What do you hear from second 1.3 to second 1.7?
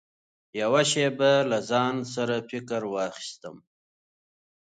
له